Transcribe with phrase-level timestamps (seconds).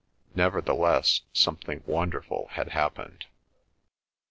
[0.33, 3.27] Nevertheless something wonderful had happened.